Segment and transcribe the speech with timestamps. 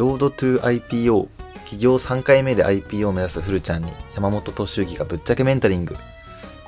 [0.00, 1.28] ロードトゥ IPO
[1.66, 5.94] 起業3回目で IPO を目指すフルちゃんに山本敏之がぶっちゃけメンタリング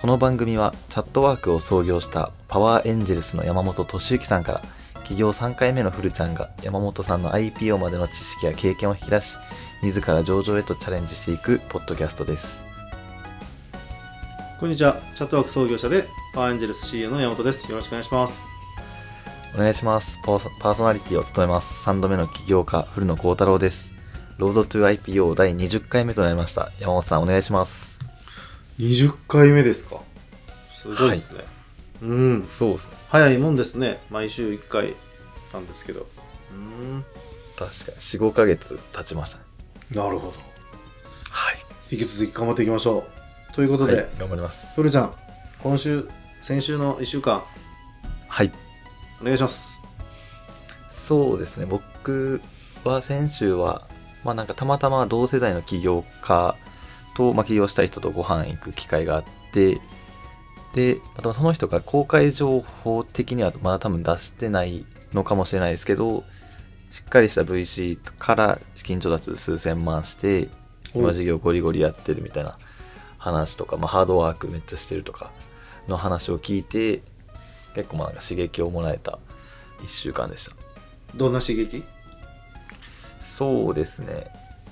[0.02, 4.62] この番組はチャットワークを創業したパワーエンジェルスの山本敏之さんから
[5.04, 9.38] 起業3回目のフルちゃんが山本さんの IPO までの知識や経験を引き出し
[9.82, 12.62] 自ら上場へとチャレンジしていくポッドキャストです
[14.60, 15.00] こんにちは。
[15.14, 17.68] チャットワーク創業者でパワーエンジェルス CEO の山本です。
[17.68, 18.52] よろしくお願いします。
[19.55, 23.93] お願いしますパーソナリティを務めます3度目の起業家古野幸太郎です
[24.38, 28.01] ロードトゥ IPO 第20回目となりました山本さんお願いします
[28.79, 29.96] 20回目ですか？
[30.80, 31.45] すごいですね。
[32.02, 32.48] うん。
[32.51, 34.01] そうですね早いもんですね。
[34.10, 34.95] 毎週1回
[35.52, 36.07] なんですけど。
[36.51, 37.05] うん。
[37.55, 39.45] 確かに45ヶ月経ちましたね
[39.93, 40.34] なるほど。
[41.30, 43.05] はい引き続き頑張っていきましょ
[43.51, 43.55] う。
[43.55, 45.15] ということで、はい、頑張りますフルちゃん、
[45.62, 46.09] 今週、
[46.43, 47.45] 先週の1週間、
[48.27, 48.51] はい
[49.22, 49.80] お願いします。
[50.90, 52.40] そうですね僕
[52.84, 53.86] は先週は
[54.24, 56.56] まあなんかたまたま同世代の起業家
[57.16, 59.80] と、まあ、起業したい人とご飯行く機会があって
[60.74, 66.25] でまたその人が公開情報的にはまだ多分出してないのかもしれないですけど
[66.91, 70.48] しっかりした VC から資金調達数千万して
[70.94, 72.56] 今事業ゴリゴリやってるみたいな
[73.19, 75.31] 話とか、まあ、ハードワークめっちゃしてるとか
[75.88, 77.03] の話を聞いて
[77.75, 79.19] 結構まあ刺激をもらえた
[79.81, 80.53] 1週間でした。
[81.15, 81.84] どんな刺激？
[83.22, 84.26] そうですね、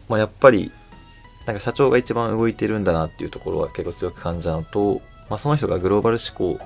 [0.08, 0.70] まあ、やっぱり
[1.46, 6.60] なんか社長が一番動いてるんだなっていうところは結構強く感じたのと、まあ、その人がグローバル思考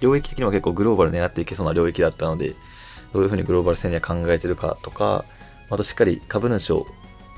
[0.00, 2.54] 領域的には結構グローバル狙っていけそうな領域だったので
[3.12, 5.24] どういうふうにグローバル戦略考えてるかとか
[5.70, 6.86] あとしっかり株主を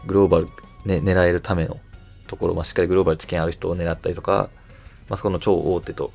[0.07, 0.47] グローバル、
[0.85, 1.79] ね、狙えるための
[2.27, 4.51] ところ、まあ、しっかりグローバル知見ある人を狙ったりとか、
[5.09, 6.13] まあ、そこの超大手と、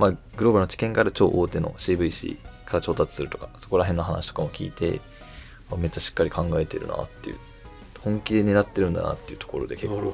[0.00, 5.00] まあ、グローバルの知見がある超大手の CVC から調達するとかそこら辺の話とかも聞いて
[5.70, 7.38] あめっちゃしっかり考えてるなっていう
[8.00, 10.12] 本気で狙ってるんだなっていうところで結構。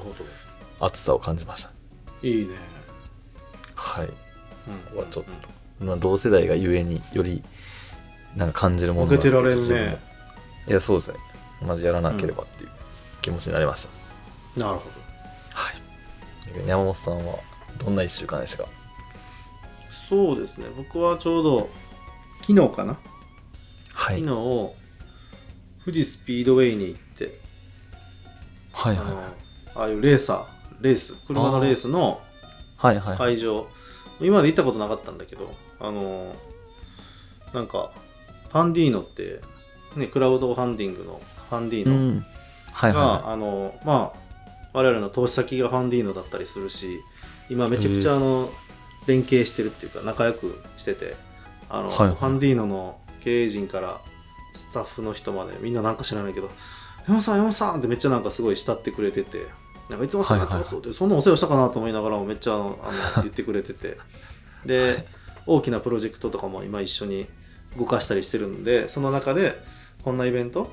[0.79, 1.71] 熱さを感じました。
[2.21, 2.55] いいね。
[3.73, 4.05] はい。
[4.05, 4.13] うん、こ
[4.95, 5.23] こはちょっ
[5.79, 7.41] と、まあ、同世代がゆえにより
[8.35, 9.97] なんか感じるもの負けてられん自分もね。
[10.67, 11.17] いやそうですね。
[11.65, 12.69] 同じやらなければっていう
[13.21, 13.87] 気持ちになりまし
[14.55, 14.91] た、なるほど。
[15.53, 16.67] はい。
[16.67, 17.39] 山本さんは
[17.79, 18.69] どんな1週間でしたか？
[20.07, 20.67] そうですね。
[20.75, 21.69] 僕はちょうど、
[22.41, 22.97] 昨日かな？
[23.93, 24.21] はい。
[24.21, 24.73] 昨日、
[25.85, 27.39] 富士スピードウェイに行って、
[28.71, 29.05] はいはい。
[29.05, 29.21] あの
[29.75, 32.21] ああいうレーサーレース車のレースの
[32.77, 33.17] はいはいはい。
[33.17, 33.67] 会場。
[34.19, 36.35] 今まで行ったことなかったんだけどあの
[37.53, 37.91] なんか
[38.49, 39.41] ファンディーノって、
[39.95, 42.25] ね、クラウドファンディングのファンディーうノん。
[42.71, 44.19] はいが、はあのまあ
[44.73, 46.99] 我々の投資先がファンディーノだったりするし
[47.49, 48.49] 今めちゃくちゃあの、
[49.07, 51.15] 連携してるっていうか仲良くしてて
[51.69, 52.15] あの、はいはい。
[52.15, 53.99] ファンディーノの経営陣から
[54.55, 56.49] スタッフの人までみんななんか知らないけど
[57.07, 59.47] 「山本さん山本さん」ってめっちゃなんかすごい慕ってくれてて
[59.89, 62.79] 「なんかいつもお世話になってます」って、そんなお世話したかなと思いながらもめっちゃあの
[63.17, 63.97] 言ってくれてて。
[64.65, 65.07] で、
[65.47, 67.25] 大きなプロジェクトとかも今一緒に
[67.77, 69.57] 動かしたりしてるんでその中で
[70.03, 70.71] こんなイベント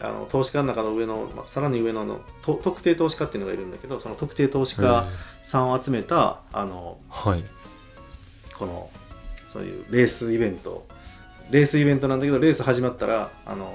[0.00, 5.08] あの投資家の中の上の、まあ、さらに上のあのと特定投資家っていうのがいるんだけどその特定投資い家
[5.42, 7.44] さんを集めたあのはい
[8.58, 8.90] この
[9.48, 10.86] そういうレースイベント。
[11.50, 13.72] レースイベントなんだけどレース始まったらあの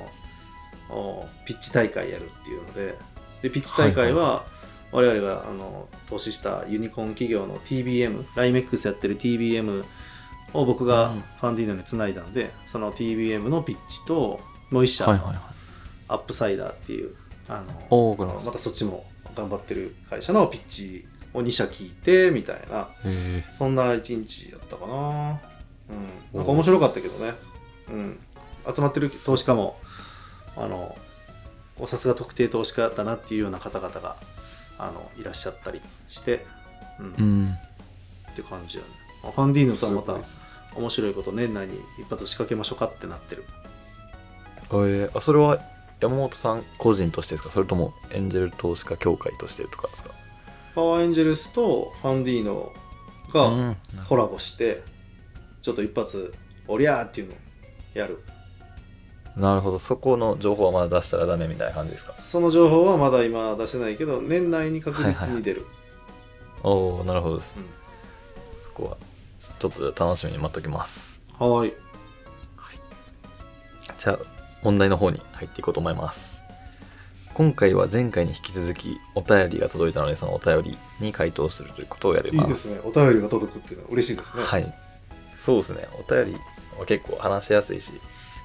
[0.90, 3.14] おピッチ大会やるっていうので。
[3.44, 4.46] でピッチ大会は
[4.94, 9.84] 我々があの投資したユニコーン企業の TBM LIMEX やってる TBM
[10.54, 11.22] を僕がうん。
[11.22, 14.40] FUNDINNO につないだんで、その TBM のピッチと
[14.70, 15.06] もう一社、
[16.08, 17.14] UPSIDER っていう
[17.50, 19.06] あのまたそっちも
[19.36, 22.88] 頑張ってる会社のピッチを2社聞いてみたいな。
[23.06, 25.40] へそんな一日やったかな。
[25.90, 26.38] うん。
[26.38, 27.34] なんか面白かったけどね。
[27.90, 28.20] うん。
[28.74, 29.78] 集まってる投資家も
[30.56, 30.98] あの
[31.80, 34.16] おさすが特定投資家だなっていうような方々が
[34.78, 36.46] あのいらっしゃったりして。
[37.00, 37.58] うん、えうん。
[38.32, 38.90] って感じやね。
[39.24, 43.46] ファンディーノとはまた面白いこと年内に一発仕掛けましょうかってなってる。
[44.72, 45.60] えー、あそれは
[46.00, 47.52] 山本さん個人としてですか？
[47.52, 50.10] それともエンジェル投資家協会としてとかですか？
[50.76, 52.72] パワーエンジェルスとファンディーノ
[53.30, 53.78] うがん
[54.08, 54.82] コラボして
[55.62, 56.34] ちょっと一発
[56.68, 57.38] おりゃーっていうのを
[57.94, 58.24] やる。
[59.36, 59.80] なるほど。
[59.80, 62.14] そこの情報はまだ出したらダメみたいな感じですか？
[62.20, 65.66] その情報はまだ今出せないけど年内に確実に出る、
[66.62, 67.58] おおなるほどです。
[67.58, 67.66] うん。
[68.64, 68.98] そこは
[69.60, 71.22] ちょっと楽しみに待っときます。
[71.40, 71.74] はーい。
[73.98, 74.20] じゃあ
[74.62, 76.43] 問題の方に入っていこうと思います
[77.34, 82.48] 今回は前回に引き続きお便りが届いたのでそのお便りに回答するということをやります。
[82.48, 82.80] いいですね。
[82.84, 84.44] お便りが届くっていうのは嬉しいですね。
[84.44, 84.74] はい。
[85.40, 85.88] そうですね。
[85.94, 86.38] お便り
[86.80, 87.92] は結構話しやすいし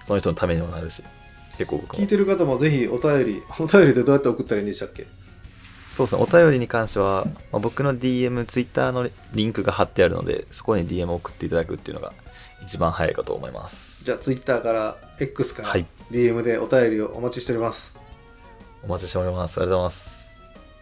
[0.06, 1.02] その人のためにもなるし
[1.58, 1.98] 結構僕も。
[1.98, 5.06] 聞いてる方もぜひお便り お便りでどうやって送ったらいいんでしたっけ？
[5.94, 6.22] そうですね。
[6.22, 12.12] お便りに関しては、まあ、僕の DM、Twitter のリンクが貼ってあるので、そこに DM を送っていただくっていうのが
[12.64, 14.04] 一番早いかと思います。
[14.04, 15.84] じゃあ Twitter から X からはい。
[16.12, 17.97] DM でお便りをお待ちしております
[18.82, 19.58] お待ちしております。
[19.58, 20.28] ありがとうございます。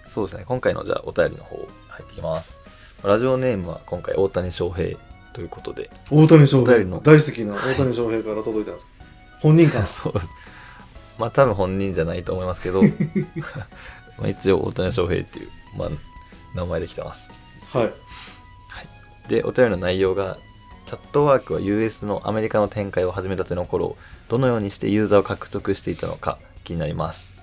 [0.08, 1.66] そうですね、今回のじゃあお便りの方入
[2.02, 2.58] ってきます。
[3.02, 4.98] ラジオネームは今回大谷翔平
[5.32, 8.92] ということで、大谷翔平の大好きな大谷翔平から届いたんです、
[9.40, 10.28] 本人かなそうです。
[11.18, 12.82] まあ多分本人じゃないと思いますけど、
[14.18, 15.88] まあ一応大谷翔平っていう、まあ、
[16.54, 17.28] 名前で来てます。
[17.72, 17.92] はい
[19.28, 20.38] で、お便りの内容が、
[20.86, 23.96] チャットワークは US のアメリカの展開を始めたての頃、
[24.28, 27.35] どのようにしてユーザーを獲得していたのか気になります。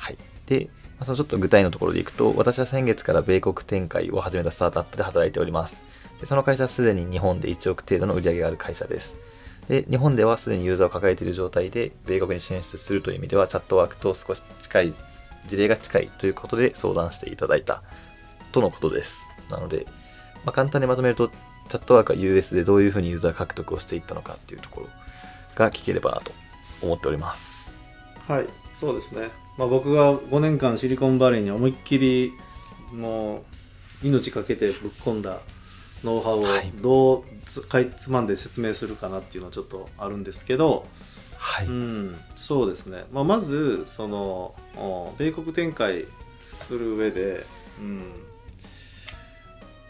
[0.00, 0.18] はい。
[0.46, 5.76] で、まそのちょっと具体のところでいくと、私は先月から米国展開を始めたスタートアップで働いております。
[6.20, 9.14] でその会社はすでに日本で1億程度の売り上げがある会社です。
[9.68, 14.94] で、日本ではすでにユーザーを抱えている状態で、米国に進出するという意味では、チャットワークと少し近い、
[15.46, 17.82] 事例が近いということで相談していただいた
[18.52, 19.20] とのことです。
[19.50, 19.86] なので、
[20.44, 24.88] まあ、簡単にまとめると、チャットワークは US でどういうふうにユーザー獲得をしていったのかっていうところ
[25.54, 26.32] が聞ければなと
[26.82, 27.72] 思っております。
[28.26, 32.32] はいそうですね、まあ、僕が5年間シリコンバレーに思いっきり
[32.94, 33.44] も
[34.02, 35.40] う命かけてぶっ込んだ
[36.02, 36.72] ノウハウをはい。
[36.80, 40.86] どうつかいつまんで説明するかなっていうのはちょっとあるんですけど、
[41.36, 41.66] はい。
[41.66, 46.06] うん、そうですね、まあ、まずそのお米国展開
[46.48, 47.44] する上で、
[47.80, 48.02] うん、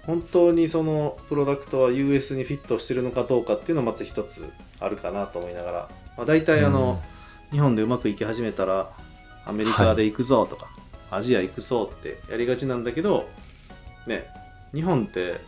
[0.04, 4.50] 本当にそのプロダクトは US にフィットしてるのかどうかっていうのはまず一つ
[4.80, 7.00] あるかなと思いながら、まあ、大体あの、
[7.52, 8.90] 日本でうまくいき始めたら
[9.50, 10.70] アメリカで行くぞとか、
[11.10, 13.28] アジア行くぞってやりがちなんだけど
[14.06, 14.26] ね
[14.72, 15.40] 日本って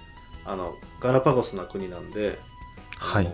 [0.45, 2.39] あのガラパゴスな国なんで、
[2.97, 3.33] はい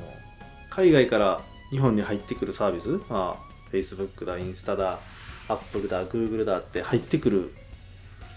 [0.70, 5.00] 海外から日本に入ってくるサービス、まあ、Facebook だインスタだ
[5.48, 7.54] Apple だ Google だって入ってくる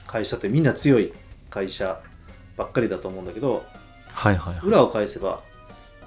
[0.08, 1.14] 会社ってみんな強い
[1.52, 2.02] 会社
[2.58, 3.64] ばっかりだと思うんだけど
[4.08, 4.66] はいはいはい。
[4.66, 5.42] 裏を返せば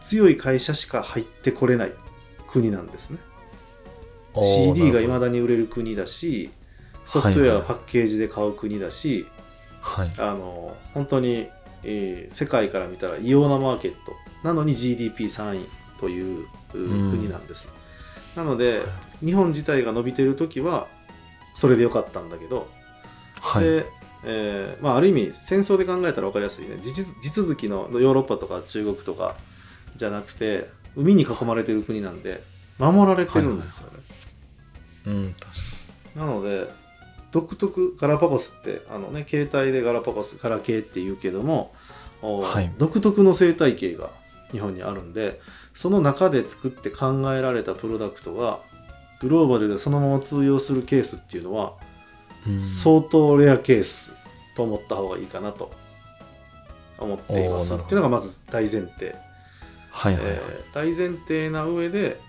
[0.01, 1.93] 強い会社しか入ってこれない
[2.49, 3.19] 国なんですね。
[4.43, 5.15] CD がなるほど。
[5.15, 6.51] 未だに売れる国だし
[7.07, 9.27] ソフトウェアはいはいはパッケージで買う国だし、
[9.81, 10.11] はい。
[10.19, 11.49] あの本当に、
[11.83, 14.13] えー世界から見たら異様なマーケット。
[14.43, 17.73] なのに GDP3 位というううん国なんです、
[18.37, 18.83] なので
[19.25, 20.87] 日本自体が伸びてる時は
[21.55, 22.69] それでよかったんだけど、
[23.41, 23.65] はい。
[23.65, 23.87] で
[24.27, 26.79] えーまあ、ある意味戦争で考えたら分かりやすいね。
[26.81, 29.35] 地続きのヨーロッパとか中国とか
[29.97, 32.43] じゃなくて海に囲まれてる国なんで
[32.79, 33.99] 守られてるんですよね、
[35.07, 35.55] うん、確か
[36.17, 36.69] なので
[37.31, 41.75] 独特ガラパゴスってあのね携帯でガラパゴスガラケーって言うけども、
[42.23, 44.11] おはい独特の生態系が
[44.53, 45.41] 日本にあるんで
[45.75, 48.61] その中で作って考えられたプロダクトが
[49.21, 51.75] グローバルでそのまま通用するケースっていうのは
[52.47, 52.55] に。
[52.55, 54.15] うん相当レアケース
[54.55, 55.71] と思った方がいいかなと
[56.99, 59.17] 思っていますっていうのがまず大前提、
[59.91, 60.35] はいはいはい。
[60.35, 62.21] えー大前提な上で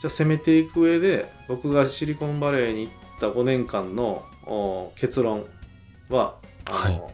[0.00, 5.44] じゃあ攻めていく上で僕がシリコンバレーに行った5年間のお結論
[6.08, 7.10] はあの、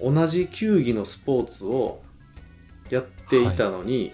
[0.00, 2.02] 同じ球技のスポーツを
[2.90, 4.12] やっていたのに、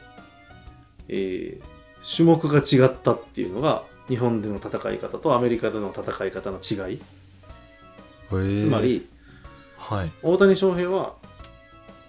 [1.08, 8.60] えー種目が違ったっていうのが日本での戦い方とアメリカでの戦い方の違い、へー。
[8.60, 9.06] つま、り
[9.76, 10.12] はい。
[10.22, 11.14] 大谷翔平は、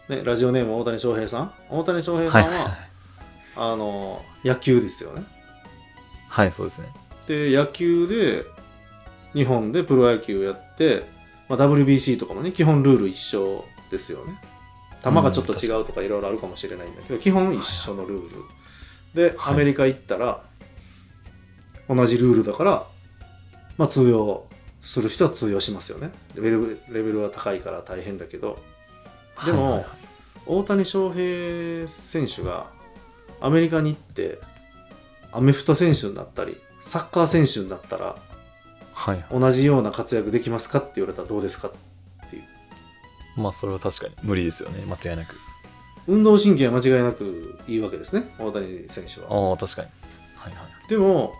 [0.09, 1.53] ね、ラジオネーム大谷翔平さん。
[1.69, 2.90] 大谷翔平さんは、はいはいはい。
[3.55, 5.23] あの野球ですよね。
[6.29, 6.87] はい、そうですね。
[7.27, 8.45] で野球で
[9.33, 11.05] 日本でプロ野球やって、
[11.47, 14.39] まあ、WBC とかもね基本ルール一緒ですよね。
[15.03, 18.29] 球がちょっと違うとかいろいろあるかもしれないんだけど、基本一緒のルール、
[19.13, 19.53] で、はい。
[19.55, 20.43] アメリカ行ったら
[21.89, 22.85] 同じルールだから、
[23.77, 24.45] まあ、通用
[24.81, 26.11] する人は通用しますよね。
[26.35, 28.59] レベルレベルは高いから大変だけど。
[29.45, 29.89] でも、はいはいはい。
[30.45, 32.67] 大谷翔平選手が
[33.41, 34.39] アメリカに行って
[35.31, 38.15] アメフト選手になったりサッカー選手になったら
[38.93, 39.25] はい。
[39.31, 42.43] 同じような活躍できますかって言われたらどうですかっていう
[43.35, 45.35] まあ、それは確かに無理ですよね、間違いなく。
[46.07, 49.87] 運動神経は間違いなくいいわけですね大谷選手はああ、確かに。
[50.35, 50.89] はいはい。
[50.89, 51.33] でも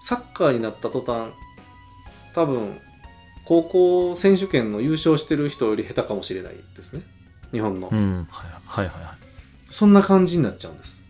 [0.00, 1.32] サッカーになった途端
[2.34, 2.80] 多分
[3.44, 7.02] 高校選手権の優勝してる人より下手かもしれないですね
[7.52, 9.16] 日本の、うん、はいはいはいはい。
[9.70, 11.03] そんな感じになっちゃうんです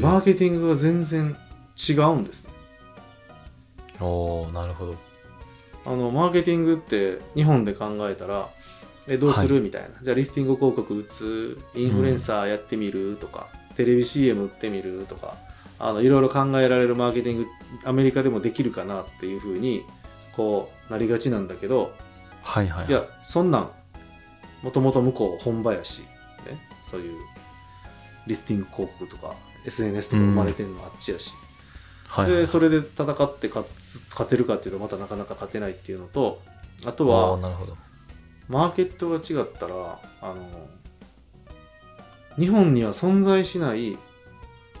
[0.00, 1.36] マーケティングが全然
[1.88, 2.52] 違うんですね。
[4.00, 4.96] おーなるほど。
[5.86, 8.48] あのマーケティングって日本で考えたら
[9.08, 9.64] えどうする、はい。
[9.64, 9.88] みたいな。
[10.02, 15.36] じゃあリスティング広告打つインフルエンサーやってみるとか、テレビ CM 打ってみるとか
[15.78, 17.46] あのいろいろ考えられるマーケティング
[17.84, 19.84] アメリカでもできるかなっていうふうに
[20.36, 21.94] こうなりがちなんだけど
[22.42, 22.92] はいはいい。
[22.92, 23.70] やそんなん
[24.62, 26.06] もともと向こう本場やし、ね、
[26.82, 27.18] そういう
[28.26, 29.34] リスティング広告とか
[29.66, 36.42] SNS とか生まれてるのあっちやし、はいはいでそれで戦って勝つ勝てるかっていうとまたなかなか勝てないっていうのと
[36.84, 37.36] あとは
[38.48, 40.68] マーケットが違ったらあの
[42.36, 43.96] 日本には存在しない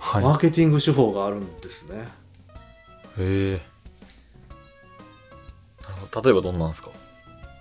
[0.00, 0.24] はい。
[0.24, 2.08] マーケティング手法があるんですね、
[3.18, 3.60] へえ
[5.82, 6.22] なるほど。
[6.22, 6.90] 例えばどんなんですか？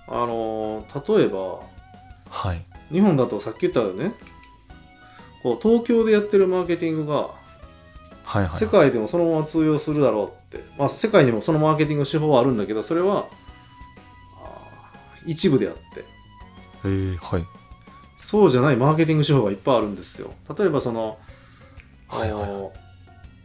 [0.07, 1.59] あの例えば
[2.29, 2.65] はい。
[2.91, 4.13] 日本だとさっき言ったよね
[5.43, 7.29] こう東京でやってるマーケティングが
[8.23, 8.49] はいはい。
[8.49, 13.27] 世界でもそのまま通用するだろうって、まあ、世界にもそのマーケティング手法はあるんだけどそれは
[15.25, 16.01] 一部であって。
[16.01, 16.03] へ
[16.85, 17.45] えはい。
[18.17, 20.31] そうじゃないマーケティング手法がいっぱいあるんですよ。
[20.57, 21.17] 例えばその、
[22.07, 22.43] はいはい。
[22.43, 22.73] あの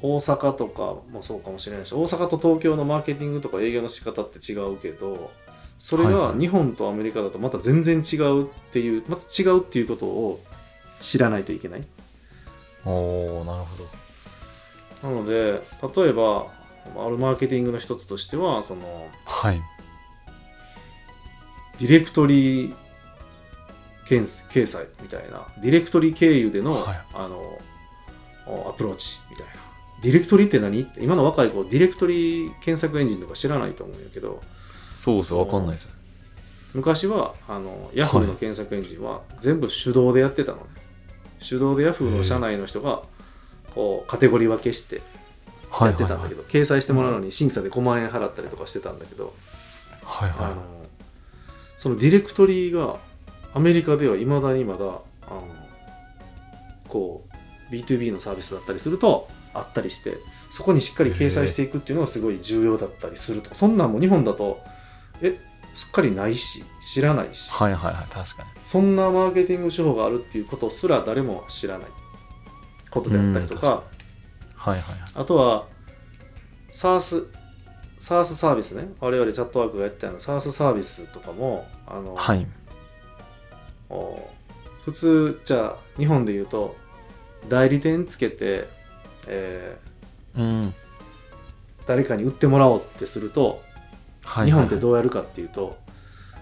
[0.03, 5.31] 大阪とかもそうかもしれないし大阪と東京のマーケティングとか営業の仕方って違うけど
[5.79, 10.45] それが日本とアメリカだとまた全然違うっていうまた違うっていうことを
[11.01, 11.85] 知らないといけない。
[12.85, 13.77] おおなるほ
[15.03, 15.09] ど。
[15.09, 15.63] なので
[15.97, 16.47] 例えば
[16.97, 19.63] あるマーケティングの一つとしてはそのはい。
[21.79, 22.75] ディレクトリ
[24.07, 24.21] 掲
[24.51, 27.01] 掲載みたいなディレクトリ経由での,、はい。
[27.15, 27.59] あの
[28.69, 29.53] アプローチみたいな。
[30.03, 30.83] ディレクトリって何？
[30.83, 34.43] って今の若い子ディレクトリ検索エンジンとか知らないと思うんやけど。
[34.95, 35.89] そうそうわかんないです。
[36.75, 40.59] 昔はあの Yahoo の検索エンジンは全部手動でやってたの。
[40.59, 40.65] ね、
[41.49, 43.03] 手動で Yahoo の社内の人が
[43.75, 45.03] こうカテゴリー分けして
[45.81, 49.35] やってたんだけど、掲載してもらうのに審査で5万円払ったりとかしてたんだけど、
[50.03, 50.39] はいはい。
[50.41, 50.85] はいあの
[51.77, 52.97] そのディレクトリが
[53.53, 55.45] アメリカではいまだにまだあの
[56.89, 57.25] こ
[57.71, 60.17] う B2B のサービスだったりするとあったりして
[60.51, 63.55] そこにしっかり掲載していくっていうのがすごい重要だったりすると。
[63.55, 64.61] そんなんも日本だと
[65.21, 65.39] え
[65.75, 67.51] すっかりないし知らないし。
[67.51, 68.49] はいはいはい確かに。
[68.65, 71.89] そんなマーケティング手法があるっていうことすら誰も知らない。
[72.91, 73.83] ことであったりとうんか
[74.57, 75.67] はいはいはいあとは
[76.71, 77.27] SARS
[77.99, 78.89] SARS サービスね。
[79.01, 82.47] 我々チャットワークがやったような SARS サービスとかもあの、はい。
[83.91, 84.29] お
[84.85, 86.77] 普通じゃあ日本で言うと
[87.49, 88.69] 代理店つけて、
[89.29, 89.79] え
[90.37, 90.43] うん。
[90.43, 90.73] ー
[91.87, 93.61] 誰かに売ってもらおうってすると、
[94.25, 95.77] はい日本ってうどうやるかっていうと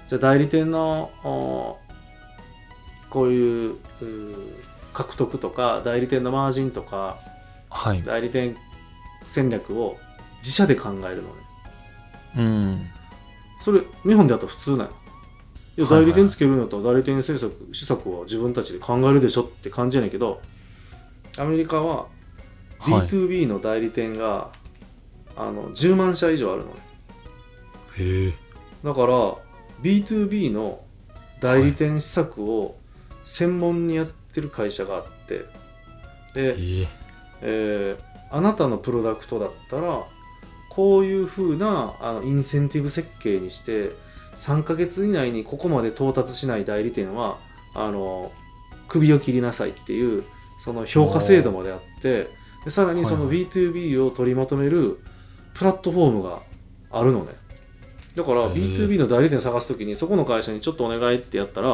[0.08, 1.78] じゃあ代理店のお
[3.10, 3.76] こういう
[4.92, 7.18] 獲得とか代理店のマージンとか
[7.72, 8.02] はい。
[8.02, 8.56] 代理店
[9.24, 9.96] 戦略を
[10.38, 11.34] 自社で考えるのね。
[12.36, 12.86] うん。
[13.60, 14.88] それ日本でだと普通なのい
[15.76, 16.04] やはいはい。
[16.04, 20.40] 代理店つけるんだったら代理店政策施策は自分たちで考えるでしょって感じやねんけど
[21.38, 22.06] アメリカは
[22.78, 24.50] はい B2B の代理店が、
[25.36, 26.80] あの10万社以上あるのね
[28.84, 29.36] だから
[29.82, 30.82] B2B の
[31.40, 32.76] 代理店施策を
[33.24, 35.44] 専門にやってる会社があって
[36.34, 36.88] で、ええ
[37.42, 40.04] えーあなたのプロダクトだったら
[40.70, 43.90] こういう風なあのインセンティブ設計にして
[44.36, 47.36] 3ヶ月以内にここまで到達しない代理店は
[47.74, 48.32] あの
[48.88, 50.24] 首を切りなさいっていう
[50.58, 52.28] その評価制度まであって
[52.64, 55.00] でさらにそのはい B2B を取りまとめる
[55.52, 56.40] プラットフォームが
[56.90, 57.34] あるのね
[58.14, 61.68] だからへー B2B の代理店探す時にそこの会社にちょっとお願いってやったら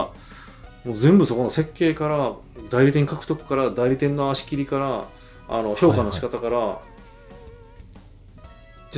[0.84, 2.32] もう全部そこの設計から
[2.70, 5.08] 代理店獲得から代理店の足切りから
[5.48, 6.80] あの評価の仕方からや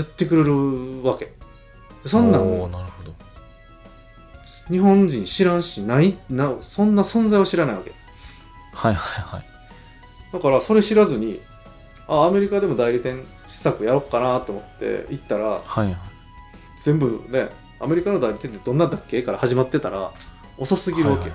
[0.03, 1.33] ってくれるわけ。
[2.03, 2.71] でそんなん
[4.69, 7.93] 日本人知らんしないなそんな存在を知らないわけ。
[8.73, 9.45] はいはいはい。
[10.33, 11.41] だからそれ知らずに
[12.07, 15.97] あアメリカでも代理店施策やろうかなと思って行ったらはいはい
[16.83, 20.13] 全部ねアメリカの代理店ってどんなんだっけから始まってたら
[20.59, 21.31] 遅すぎるわけ、はい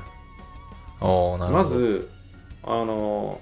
[1.05, 1.51] はい。
[1.51, 2.09] まず
[2.63, 3.39] あの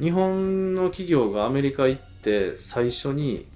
[0.00, 3.46] 日本の企業がアメリカ行って最初に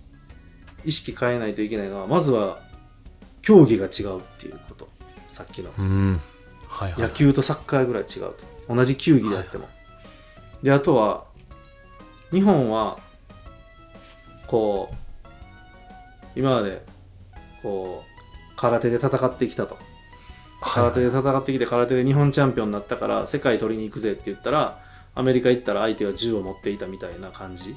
[0.84, 2.60] 意識変えないといけないのはまずは
[3.42, 4.88] 競技が違うっていうこと。
[5.32, 5.70] さっきの。
[5.78, 6.20] うん。
[6.66, 7.02] はいはい。
[7.02, 8.34] 野球とサッカーぐらい違うと。
[8.68, 9.66] 同じ球技であっても、
[10.62, 11.24] であとは
[12.30, 12.98] 日本は
[14.46, 16.82] こう今まで
[17.62, 19.76] こう空手で戦ってきたと。
[20.60, 24.80] 空手で戦ってきて空手で日本チャンピオンになったから世界取りに行くぜって言ったら
[25.14, 27.76] アメリカ行ったら相手は銃を持っていたみたいな感じ。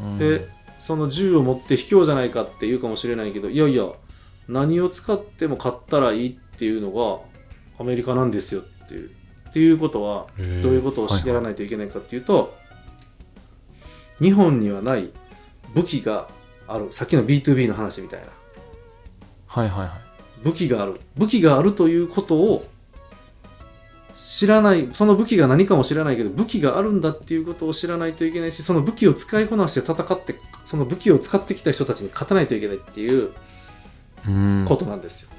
[0.00, 0.18] うん。
[0.18, 0.48] で
[0.78, 3.86] その銃を持って卑怯じゃないかって言うかもしれないけどいやいや
[4.48, 7.20] 何を使っても勝ったらいいっていうのが
[7.78, 9.10] アメリカなんですよっていう
[9.50, 10.26] っていうことは
[10.62, 12.54] どういうことをはいはいやらないといけないかっていうと
[14.20, 15.10] 日本にはない
[15.74, 16.28] 武器が
[16.66, 16.92] ある。
[16.92, 18.26] さっきの B2B の話みたいな
[19.50, 19.90] はいはいはい。
[20.44, 20.94] 武器がある。
[21.16, 22.64] 武器があるということを
[24.16, 24.88] 知らない。
[24.92, 33.32] その武器が何かも知らないけど武器があるんだっていうことを知らないといけないしその武器を使いこなして戦ってその武器を使ってきた人たちに勝たないといけないっていう
[34.26, 34.64] うん。
[34.68, 35.30] ことなんですよ、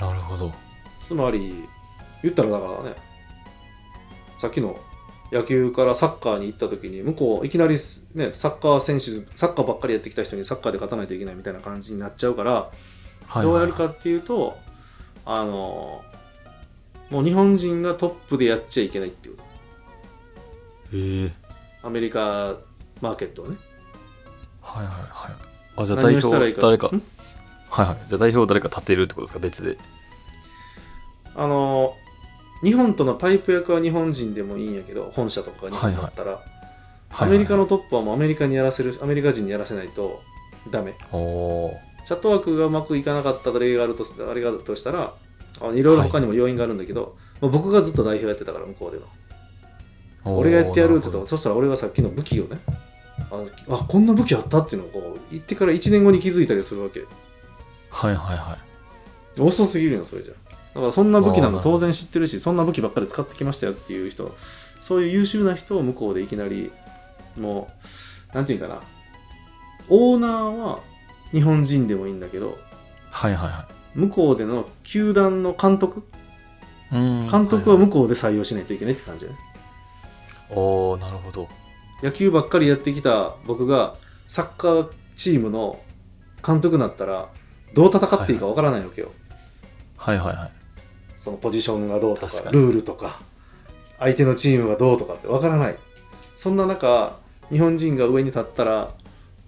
[0.00, 0.52] なるほど。
[1.00, 1.64] つまり
[2.22, 2.96] 言ったらだからね
[4.36, 4.76] さっきの
[5.30, 7.74] 野球からサッカーに行った時に向こういきなり
[8.14, 12.70] ねサッカー選手サッカーばっかりやってきた人にサッカーで勝たないといけないみたいな感じになっちゃうから
[13.26, 14.56] はいどうやるかっていうと、
[15.26, 16.02] あの
[17.10, 19.36] もう日本人がトップでやっちゃいけないっていう。
[21.24, 21.32] へえ。
[21.82, 22.56] アメリカ
[23.02, 23.56] マーケットをね。
[24.62, 25.32] はいはいはい。
[25.76, 26.28] あじゃあ代表
[26.60, 26.88] 誰か。
[26.88, 27.02] ん？
[27.68, 27.96] はいはい。
[28.08, 29.38] じゃあ代表誰か立てるってことですか？
[29.38, 29.78] 別で。
[31.34, 31.94] あの
[32.62, 36.40] 日本とのパイプ役は日本人でもいいんやけど本社とかが日本だったら、
[37.10, 40.22] アメリカのトップはもうアメリカにやらせるアメリカ人にやらせないと
[40.70, 40.94] ダメ。
[41.00, 45.14] チャットワークがうまくいかなかった例があるとあれがあるとしたら
[45.60, 49.08] あいろいろ他にも要因があるんだけど、まあ僕がずっと代表やってたから向こうでのー
[50.30, 52.58] 俺がやってやるって言ったならそしたら俺がさっきの武器をね。
[53.30, 57.04] ああこんな武器あったっていうのをこう言ってから1年後に気づいたりするわけ。
[57.90, 58.58] はいはいは
[59.36, 59.40] い。
[59.40, 60.34] 遅すぎるよそれじゃ
[60.78, 64.36] だからそんな武器なんあーか当然知ってるしそんな武器ばっかり使ってきましたよっていう人
[64.78, 66.70] そういう優秀な人を向こうでいきなり
[67.36, 67.68] も
[68.32, 68.80] うなんていうかな。
[69.88, 70.80] オーナーは
[71.32, 72.58] 日本人でもいいんだけど
[73.10, 76.04] はいはいは向こうでの球団の監督？
[76.92, 79.38] 監督は向こうで採用しないといけないって感じだね、
[80.50, 81.48] おおなるほど。
[82.02, 85.80] 野球ばっかりやってきた僕がサッカーチームの
[86.46, 87.28] 監督になったら
[87.74, 89.10] どう戦っていいかわからないわけよ、
[89.96, 90.50] はいはいはい
[91.28, 93.20] そのポジションがどうとかルールとか
[93.98, 95.76] 相手のチームがどうとかってわからない。
[96.36, 97.18] そんな中
[97.50, 98.94] 日本人が上に立ったら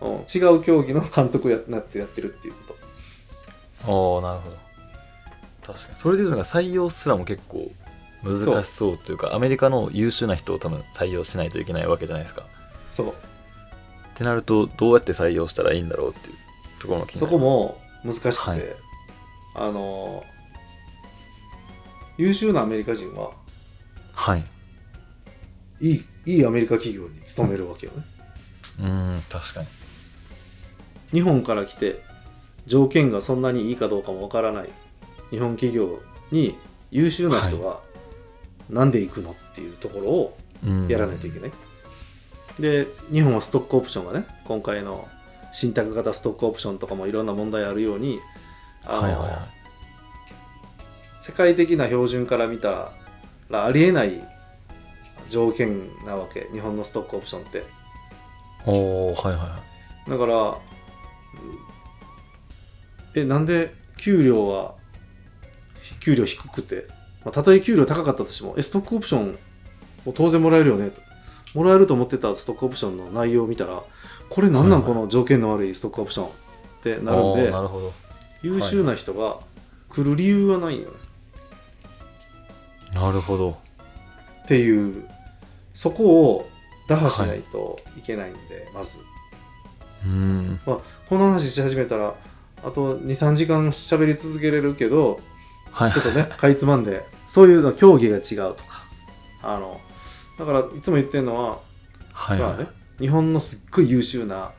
[0.01, 2.75] うん違う競技の監督やなってやってるっていうこ
[3.85, 3.91] と。
[3.91, 4.57] おおなるほど。
[5.73, 5.97] 確かに。
[5.97, 7.71] それでいうのが採用すらも結構
[8.23, 12.43] 難しそうというかアメリカの優秀な人を多分採用しないといけないわけじゃないですか。
[12.91, 13.09] そう。
[13.09, 13.13] っ
[14.15, 16.35] てなるとどうやって採用したらいいんだろうっていう
[16.81, 17.39] ところの気にそなる。
[17.39, 18.61] こも難しくて、はい。
[19.55, 20.23] あの
[22.17, 23.31] 優秀なアメリカ人は
[24.13, 24.45] はい。
[25.81, 28.05] いいいいアメリカ企業に勤めるわけよね。
[28.81, 29.67] うーん確かに。
[31.13, 32.03] 日本から来て
[32.67, 34.69] 条件がそんなにいいかどうかもわからない
[35.31, 36.55] 日本企業に
[36.91, 37.81] 優秀な人は
[38.69, 40.89] なんで行くのっていうところをうん。
[40.89, 41.53] やらないといけない、
[42.59, 45.09] で日本はストックオプションがね今回の
[45.53, 48.19] 信託型ストックオプションとかもいろんな問題あるように
[48.85, 49.60] あの、はいはいはい
[51.21, 52.93] 世界的な標準から見た
[53.51, 54.23] らありえない
[55.29, 56.49] 条件なわけ。
[56.53, 57.63] 日本のストックオプションって。
[58.67, 59.61] おおはいはいは
[60.09, 60.59] だから
[63.15, 64.75] えなんで給料は
[66.01, 66.87] 給料低くて、
[67.25, 69.39] まあ、たとえ給料高かったとしてもえストックオプション
[70.07, 70.91] を当然もらえるよね？
[70.91, 71.01] と
[71.59, 73.83] もらえると思ってたストックオプションの内容を見たら
[74.29, 76.31] これなんなんこの条件の悪いストックオプションっ
[76.83, 77.93] ていなるんでおーなるほど。
[78.43, 79.39] 優秀な人が
[79.89, 80.95] 来る理由はないよね
[82.93, 83.59] なるほど。
[84.45, 85.09] っていう
[85.75, 86.51] そこを
[86.89, 88.99] 打破しないといけないんで、まず。
[90.05, 90.61] うーん。
[90.67, 92.15] まあ、この話し始めたら
[92.63, 95.21] あと23時間喋り続けれるけど
[95.71, 95.93] はい。
[95.93, 98.85] ちょっとねかいつまんでそういうの競技が違うとか。
[99.43, 99.81] あの
[100.39, 101.59] だからいつも言ってるのは、
[102.13, 102.51] はいはい。
[102.51, 102.67] まあね、
[102.99, 104.53] 日本のすっごい優秀な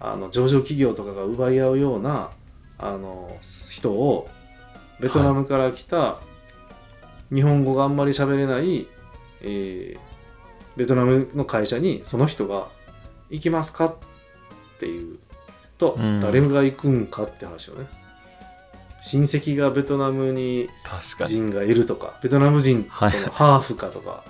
[0.00, 2.30] あの上場企業とかが奪い合うような
[2.78, 4.28] あの人を
[5.00, 6.20] ベトナムから来た、
[7.34, 8.86] 日本語があんまり喋れない、
[9.42, 10.14] えー
[10.76, 12.66] ベトナムの会社にその人が
[13.30, 13.86] 行きますか？
[13.86, 13.96] っ
[14.80, 15.18] ていう
[15.78, 16.20] と、うん。
[16.20, 17.86] 誰が行くんかって話をね。
[19.00, 20.68] 親戚がベトナムに
[21.28, 23.12] 人がいるとかベトナム人とのはい。
[23.30, 24.24] ハーフかとか、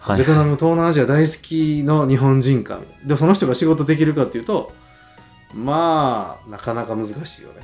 [0.00, 0.18] はい。
[0.18, 4.74] ベトナム東南アジア大好きの日本人かでもその人が仕事できるかっていうと
[5.54, 7.60] まあなかなか難しいよね。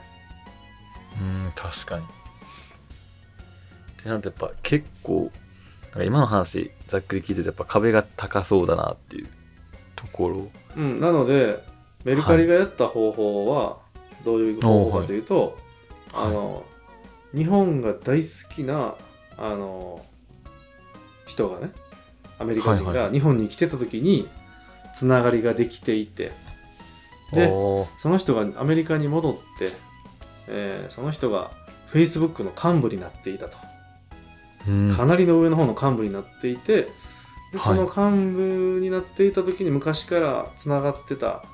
[1.20, 2.06] うん確かに
[4.06, 5.30] ってなるとやっぱ結構
[5.84, 9.28] なんか今の話ざっくり聞いててやっぱ壁が高そうだなっていう
[9.94, 10.50] ところ。
[10.76, 11.62] うん、なので
[12.04, 13.78] メルカリがやった方法は
[14.24, 15.52] どういう方法かというと、はい
[16.18, 16.64] あの
[17.34, 18.94] 日本が大好きな
[19.36, 20.02] あの
[21.26, 21.70] 人がね
[22.38, 23.06] アメリカ人はいはい。
[23.08, 24.26] が日本に来てた時に
[24.94, 26.32] つながりができていて
[27.32, 27.98] でおー。
[27.98, 29.68] その人がアメリカに戻って、
[30.48, 31.50] えーその人が
[31.92, 33.58] Facebook の幹部になっていたと。
[33.62, 33.75] うん
[34.96, 36.88] かなりの上の方の幹部になっていて
[37.52, 41.44] でその幹部になっていた時に昔からつながってた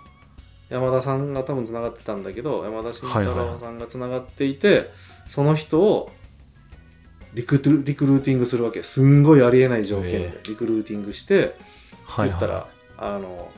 [0.72, 4.88] 山田さんが多分つながってたんだけど山田慎太郎さんがつながっていて、
[5.28, 6.10] その人を
[7.34, 8.82] リクルリクルーティングするわけ。
[8.82, 11.54] すんごいありえない条件でリクルーティングして、
[12.04, 13.50] はい言ったら、はあの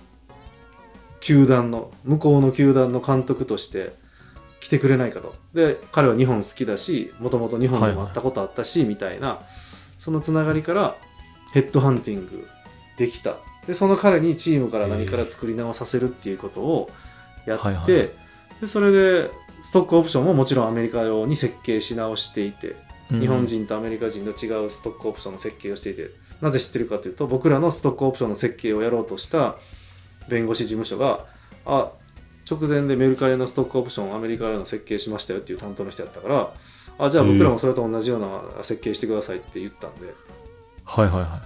[1.21, 3.95] 球団の向こうの球団の監督として
[4.65, 5.35] 来てくれないかと。
[5.53, 9.41] で彼は日本好きだしもともと日本でも会ったことあったし、みたいな
[9.99, 10.97] そのつながりから
[11.53, 12.49] ヘッドハンティング
[12.97, 13.37] できた。
[13.67, 16.91] でその彼にチームから何から作り直させるっていうことを
[17.47, 17.87] やって、はいはい。
[17.87, 18.11] で
[18.67, 19.31] それで
[19.63, 22.77] ストックオプションももちろんアメリカ用に設計し直していて
[23.11, 29.57] い日本人とアメリカ人の違うストックオプションの設計をしていてなぜ知ってるかというと僕らのストックオプションの設計をやろうとした
[30.29, 31.27] 弁護士事務所が
[31.67, 31.91] あ
[32.51, 36.51] 直前でメルカリのストックオプションアメリカ用の設計しましたよっていう担当の人やったから
[36.99, 40.15] あじゃあ僕らもそれと同じような設計してくださいって言ったんで。
[40.85, 41.43] はいはいは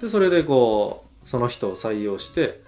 [0.00, 2.62] でそれでこうその人を採用して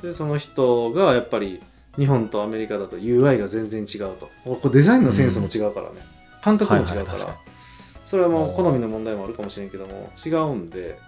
[0.00, 1.60] でその人がやっぱり
[1.96, 4.30] 日本とアメリカだと UI が全然違うと。
[4.44, 5.96] これデザインのセンスも違うからね、
[6.42, 7.56] 感覚も違うから、はいはい
[8.06, 10.98] それはもう好みの問題もあるかもしれんけども違うんで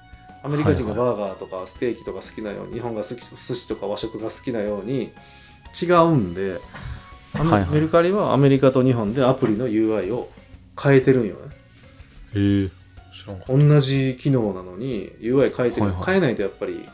[0.43, 5.13] アメリカ人がバーガーとかステーキとか好きなように、日本が好き寿司とか和食が好きなように
[5.81, 6.59] 違うんで、
[7.33, 7.67] はいはい。
[7.71, 10.31] メルカリはアメリカと日本でアプリの UI を
[10.81, 11.41] 変えてるんよね。
[12.35, 12.71] いへえ
[13.15, 16.05] 知らんかっ同じ機能なのに UI 変えてる、はいはい。
[16.05, 16.87] 変えないとやっぱり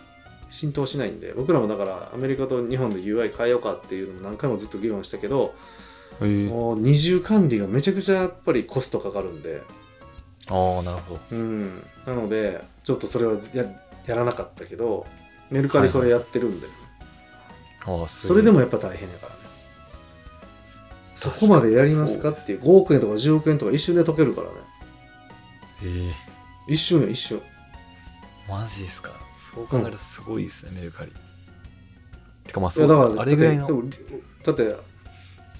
[0.50, 5.54] 浸透しないんで僕らもだからアメリカと日本で UI 変えようかっていうのも何回もずっと議論したけど
[6.20, 6.46] え。
[6.46, 9.62] もう二重管理がめちゃくちゃやっぱりコストかかるんで。
[10.50, 11.20] ああなるほど。
[11.32, 11.82] うん。
[12.06, 13.64] なのでちょっとそれはや
[14.06, 15.06] やらなかったけど
[15.50, 16.83] メルカリそれやってるんで、ああす
[18.08, 19.38] それでもやっぱ大変やからね。
[21.16, 24.54] そこまでやりますかっていう5億円とか10億円とか一瞬で解けるからね。
[25.82, 26.14] へえ
[26.66, 27.40] 一瞬よ一瞬。
[28.48, 29.12] マジですか？
[29.54, 31.12] そう考えるとすごいですね、メルカリ。
[32.46, 34.76] てかまあいそうだからあれぐらいのだってでもだって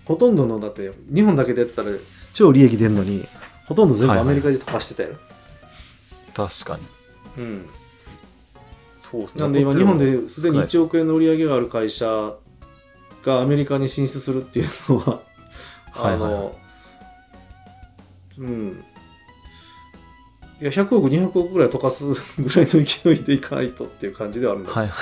[0.05, 1.91] ほとんどのだって日本だけでやってたら
[2.33, 3.27] 超利益出るのに
[3.67, 4.27] ほとんど全部はいはい。
[4.27, 5.17] アメリカで溶かしてたよ、
[6.35, 6.77] 確か
[7.37, 7.43] に。
[7.45, 7.69] うん
[9.15, 12.35] そうですねなんで今日本ですでに少ない1億円の売り上げがある会社
[13.25, 15.21] がアメリカに進出するっていうのは
[15.93, 16.45] あの、 はいはい。
[16.45, 16.65] はい
[18.39, 18.85] うん。
[20.61, 24.93] いや100億200億ぐらい溶かすぐらいの勢いでいかないとっていう感じではあるんだはいは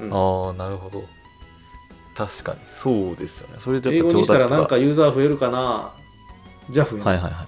[0.00, 0.02] い。
[0.02, 0.12] うん。
[0.12, 1.04] ああなるほど。
[2.16, 3.56] 確かにそうですよね。
[3.58, 5.92] それで英語にしたらなんがかユーザー増えるかな。
[6.70, 7.46] じゃあ増えない、はいはいはい。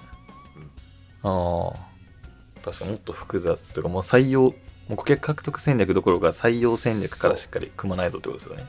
[1.23, 4.53] ああ確かにもっと複雑というかもう採用
[4.93, 8.65] もう顧客獲得戦略どころか採用戦略からしっかり組まないとってことですよね。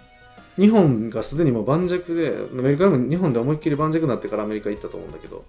[0.56, 5.44] 日本がすでにもう盤石でアメリカでも日本で思いっきり盤石になってからアメリカ行ったと思うんだけど。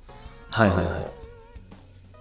[0.50, 1.08] はいはいはい。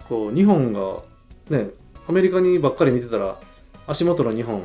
[0.07, 1.01] こう日本が
[1.49, 1.69] ね
[2.07, 3.37] アメリカにばっかり見てたら
[3.87, 4.63] 足元の日本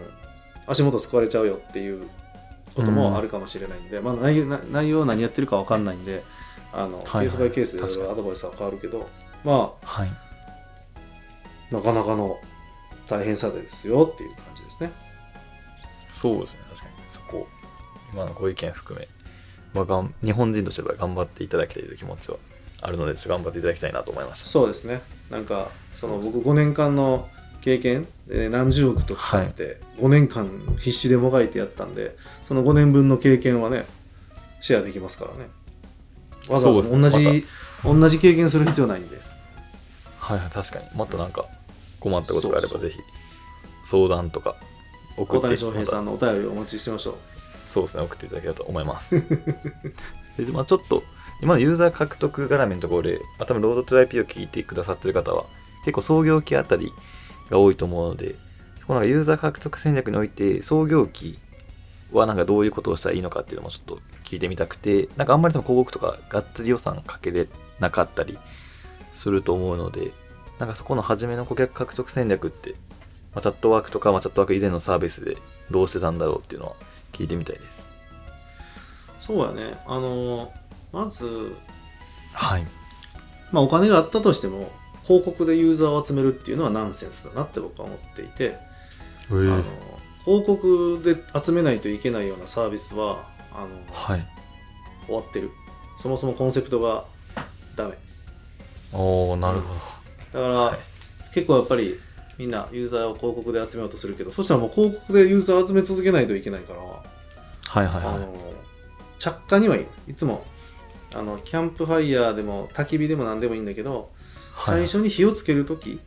[0.66, 2.06] 足元救われちゃうよっていう
[2.74, 6.22] こともあるかもしれないんで、まあ、内容な内容は何やってるか分かんないんで
[6.72, 7.26] あの、はいはい。
[7.26, 9.08] ケースバイケースでアドバイスは変わるけど
[9.44, 10.08] まはい。
[11.72, 12.38] あなかなかの
[13.10, 14.92] 大変さですよっていう感じですね。
[16.12, 16.92] そうですね確かに。
[17.08, 17.46] そこ
[18.12, 19.08] 今のご意見含め、
[19.74, 22.36] まあ、がん日本人としては頑張っていただきたいという気持ちは
[22.80, 24.46] あるので頑張っていただきたいなと思いました。
[24.46, 25.02] そうですね。
[25.28, 27.28] なんかその僕5年間の
[27.60, 33.84] 経験で何十億と使って5年間必死でもがいてやったんでその5年分の経験はね
[34.60, 35.48] シェアできますからね。
[36.48, 37.40] わざわざ同そうですね。
[37.40, 37.46] じ、
[37.84, 39.18] 同じ経験する必要ないんで。
[40.18, 40.84] はいはい確かに。
[40.96, 41.46] またなんか
[42.00, 43.00] 困ったことがあればぜひ
[43.84, 44.56] 相談とか
[45.16, 47.14] 送って大谷翔平さまんのお便りをお待ちしてましょう。
[47.14, 49.14] たそうですね送っていただければと思います。
[50.38, 51.02] でまあ、ちょっと
[51.42, 55.44] 今のユーザー獲得絡みのところで、まあ、多分ロードトゥ IP を聞いてくださってる方は
[55.84, 56.92] 結構創業期あたり
[57.50, 58.36] が多いと思うので
[58.80, 61.38] そこなんかユーザー獲得戦略において創業期
[62.12, 68.38] はなんかどういうことをしたらいいのかっていうのもちょっと聞いてみたくてなんかあんまりでも広告とかがっつり予算かけれなかったり
[69.14, 70.12] すると思うので
[70.60, 72.74] なんかそこの初めの顧客獲得戦略って、
[73.34, 75.38] まあ、チャットワークとか、まあ、チャットワーク以前のサービスで
[75.70, 76.74] どうしてたんだろうっていうのは
[77.12, 77.88] 聞いてみたいです。
[79.20, 79.78] そうやね。
[79.86, 80.52] あの
[80.92, 81.56] まず、
[82.34, 82.66] はい。
[83.52, 84.70] まあ、お金があったとしても
[85.02, 88.58] 広告でユーザーを集めるっていうのはナンセンスだなって僕は思っていて
[89.30, 89.62] あの
[90.24, 94.26] 広告で集めないといけないようなサービスはあのはい。
[95.06, 95.50] 終わってる。
[95.96, 97.06] そもそもコンセプトが
[97.76, 97.94] ダメ。
[98.92, 99.80] おおなるほど、
[100.32, 100.78] だから、はい。
[101.34, 101.98] 結構やっぱり
[102.38, 108.14] みんなユーザーを広告で集めようとするけどそしたらもう広告でユーザー集め続けないといけないから、はいはいはい。
[108.14, 108.34] あの
[109.18, 109.86] 着火にはいい。
[110.08, 110.44] いつも
[111.14, 114.10] あのキャンプファイヤーでも焚き火でも何でもいいんだけど、
[114.54, 114.76] はい。
[114.78, 116.00] 最初に火をつけるとき、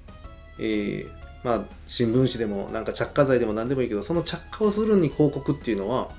[0.59, 1.09] えー
[1.43, 6.09] まあ新聞紙でもなんか着火剤でも何でもいいけどその着火をするに広告っていうのは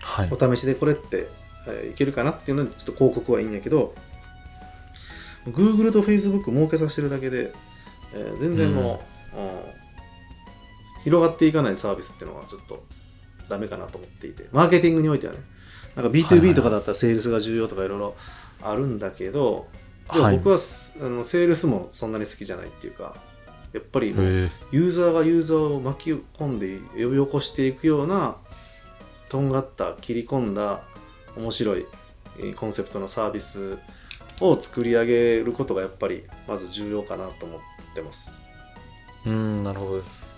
[0.00, 0.28] はい。
[0.32, 1.28] お試しでこれって、
[1.68, 3.94] えーいけるかなっていうのにちょっと広告はいいんやけど
[5.52, 7.52] Google と Facebook 儲けさせてるだけで、
[8.14, 9.02] えー全然も
[9.34, 9.78] う、うん。
[11.04, 12.84] 広がっていかないサービスっていうのはちょっと
[13.48, 14.46] ダメかなと思っていて。
[14.52, 15.40] マーケティングにおいてはね。
[15.94, 18.14] なんかはいはい B2B とかだったらセールスが重要とかいろいろ
[18.62, 19.66] あるんだけど、
[20.12, 23.16] でもはい僕はすあのセールスもそんなに好きじゃないっていうか
[23.72, 28.36] やっぱりもうへえユーザーがユーザーを巻き込んで呼び起こしていくような
[29.28, 30.82] とんがった切り込んだ
[31.36, 31.86] 面白い
[32.38, 33.78] えーコンセプトのサービス
[34.40, 37.60] を作り上げることがやっぱりまず重要かなと思っ
[37.94, 38.40] てます。
[39.26, 40.36] うんなるほどです。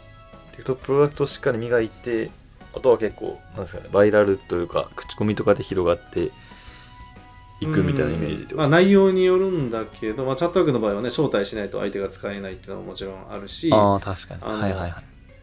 [0.52, 2.30] 結局プロダクトをしっかり磨いて
[2.74, 6.30] あとは結構なんですかねバイラルというか口コミとかで広がって
[7.60, 14.42] いくみたいなイメージでまあ、内容によるんだけど、まあ、チャットワークの場合はね招待しないと相手が使えないっていうのはもちろんあるしああ確かに。
[14.42, 14.94] はいはいはい。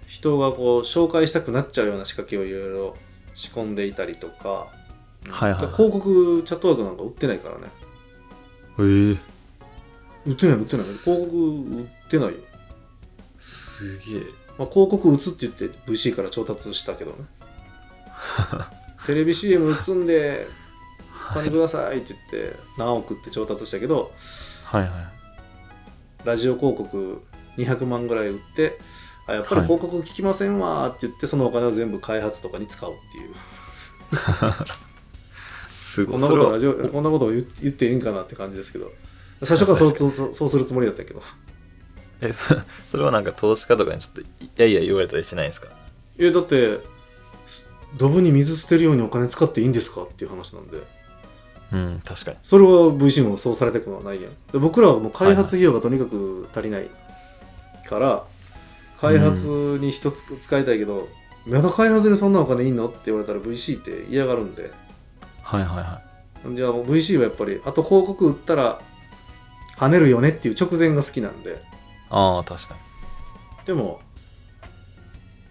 [0.07, 2.95] 人がこう紹介したくなっちゃうような仕掛けをいろいろ
[3.35, 7.63] 仕込んでいたりとか、はいはいだから広告チャットワークなんか売ってないからね
[8.79, 9.17] へえ。
[10.25, 10.85] 売ってない売ってない。
[10.85, 12.33] 広告売ってないよ、
[13.39, 14.21] すげえ。
[14.57, 17.17] まあ、広告打つって言って VC から調達したけどね。
[19.05, 20.47] テレビ CM 打つんで
[21.31, 24.11] お金くださいって言って何億って調達したけど
[24.65, 24.91] はいはい。
[26.25, 27.21] ラジオ広告
[27.57, 28.79] 200万ぐらい売って
[29.27, 33.33] あやっぱり広告聞きませんわって言ってそのお金を全部開発とかに使うっていう
[35.97, 38.91] すごこんなことラジオこんなことを言言っていいんかなって感じですけど。
[39.43, 41.21] 最初からそうそうそうするつもりだったけど。
[42.21, 42.55] えそ
[42.89, 44.25] それはなんか投資家とかにちょっとい
[44.57, 45.69] やいや言われたりしないんですか？
[46.19, 46.79] いやだって
[47.97, 50.77] ドブに水捨てるようにお金使っていいんですかっていう話なんで。
[51.73, 52.37] うん確かに。
[52.43, 54.31] それは VC もそうされてくのはないやん。
[54.51, 56.89] で僕らはもう開発費用がとにかく足りない
[57.89, 58.23] から、
[58.99, 59.47] 開発
[59.81, 61.07] に人つ使いたいけど、
[61.45, 62.87] まだ開発にそんなお金いいの？
[62.87, 64.71] って言われたら VC って嫌がるんで
[65.49, 66.01] はいはいは
[66.51, 66.55] い。
[66.55, 68.81] じゃあもう VC はやっぱりあと広告売ったら
[69.77, 71.61] 跳ねるよねっていう直前が好きなんで。
[72.09, 72.79] ああ確かに。
[73.65, 73.99] でも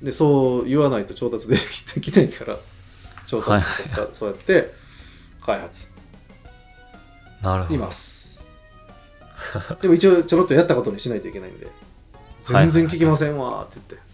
[0.03, 1.57] でそう言わないと調達で
[2.01, 2.59] き ないから
[3.27, 4.75] 調達そっかそうやって
[5.41, 5.91] 開発。
[7.43, 7.75] なるほど。
[7.75, 8.41] います。
[9.81, 11.69] でも一応ちょろっとやったことにしないといけないんで
[12.43, 14.07] 全然聞きませんわーって言って。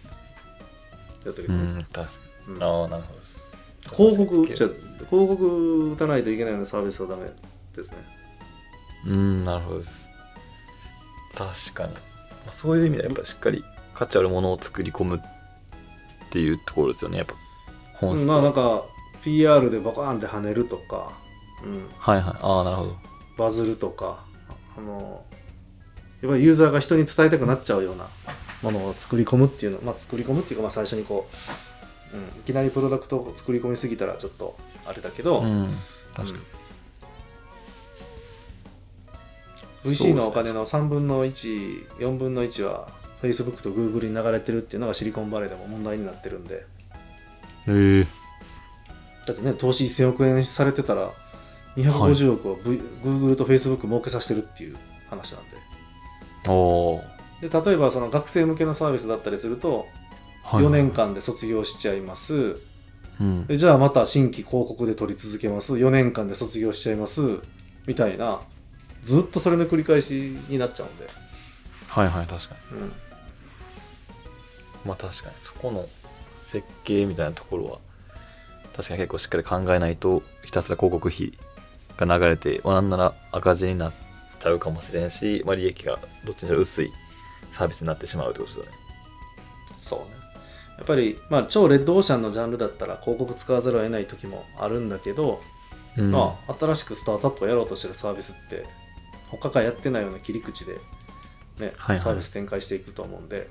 [1.27, 2.13] やってるけうど、ん確か
[2.49, 2.55] うん。
[2.57, 3.42] にああなるほどです
[3.91, 7.31] 広告打っちゃ確か広告打たないといけないようなサービスはダメ
[7.75, 7.99] ですね。
[9.05, 10.07] にうんなるほどです。
[11.35, 12.01] 確かに、ま
[12.49, 13.65] あ、そういう意味ではやっぱしっかり
[13.95, 17.19] 価値あるものを作り込むっていうところですよね。
[17.19, 17.35] やっぱ
[17.95, 18.85] 本質まあなんか
[19.23, 21.13] PR でバカーンって跳ねるとか、
[21.65, 22.35] うん、はいはい。
[22.41, 22.97] ああなるほど。
[23.37, 24.25] バズるとか
[24.77, 25.25] あの
[26.21, 28.07] やっぱりユーザーが人に伝えたくなっちゃうような
[28.63, 31.37] ものを作り込むっていうのまあ作り込むっていうかまあ最初にこう、
[32.13, 35.75] うん、いきなりプロダクトを作り込みすぎたらちょっとあれだけど、うん
[36.15, 36.39] 確か
[39.85, 42.89] に、VC のお金の3分の14分の1は
[43.23, 46.67] Facebook と Google に流れてるっていうのがシリコンバレーでも問題になってるんで。
[47.67, 48.07] へえ
[49.27, 51.13] だってね投資1000億円されてたら
[51.77, 54.77] 250億を、v Google と Facebook 儲けさせてるっていう
[55.09, 55.49] 話なんで。
[56.49, 57.49] おー。
[57.49, 60.02] で例えばその学生向けのサービスだったりするとはい
[60.45, 62.61] 4年間で卒業しちゃいます、
[63.21, 63.47] うん。
[63.47, 65.75] でじゃあまた新規広告で取り続けます。
[65.75, 67.41] 4年間で卒業しちゃいます。
[67.87, 68.41] みたいな。
[69.03, 71.09] ずっとそれの繰り返しになっちゃうんで、
[71.89, 72.79] はいはい確かに。
[72.79, 72.93] うん、
[74.85, 75.35] まあ確かに。
[75.39, 75.89] そこの
[76.37, 77.79] 設計みたいなところは
[78.77, 81.33] 確かに結構しっかり考えないとひたすら広告費
[81.97, 83.93] が流れて、まあ、なんなら赤字になっ
[84.39, 86.93] ちゃうかもしれんし、まあ、利益がどっちにしろ薄い
[87.53, 88.79] サービスになってしまうってことですよね。
[89.81, 90.22] そうね
[90.79, 95.41] やっぱり、まあ、超レッドオーシャンのジャンルだったら広告使わざるを得ない時もあるんだけど、
[95.97, 96.11] うん。
[96.11, 98.65] まあ、新しくスタートアップをやろうとしてるサービスって
[99.29, 100.75] 他がやってないような切り口で、
[101.59, 102.01] ねはいはい。
[102.01, 103.49] サービス展開していくと思うんで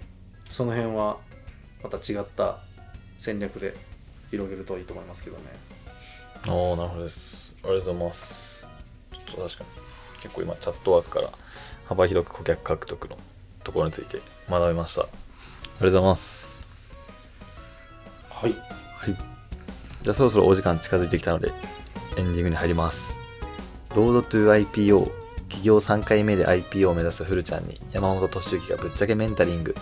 [0.49, 1.17] その辺は
[1.83, 2.59] また違った
[3.17, 3.75] 戦略で
[4.31, 5.43] 広げるといいと思いますけどね。
[6.43, 7.55] ああなるほどです。
[7.63, 8.67] ありがとうございます。
[9.11, 9.69] ちょっと確かに
[10.21, 11.29] 結構今チャットワークから
[11.85, 13.17] 幅広く顧客獲得の
[13.63, 15.01] ところについて学びました。
[15.01, 15.19] ありがと
[15.79, 16.50] うございます
[18.41, 18.55] はい
[18.97, 19.15] はい。
[20.01, 21.51] じゃあそろそろお時間近づいてきたので、
[22.17, 23.13] エンディングに入ります。
[23.95, 25.11] ロードトゥ IPO、
[25.43, 29.75] 企業3回目で IPO を目指すフルちゃんに山本俊之がぶっちゃけメンタリング。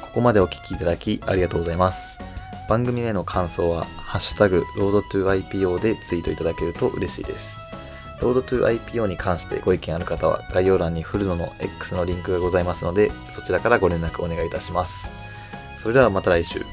[0.00, 2.18] ここまでお聞きいただきありがとうございます。
[2.66, 7.58] 番組への感想は、ハッシュタグ、ロードトゥ IPO でツイートいただけると嬉しいです。
[8.22, 15.12] ロードトゥ IPO に関してご意見ある方は概要欄にフルノの X のリンクがございますのでそちらからご連絡お願いいたします
[15.82, 16.64] それではまた来週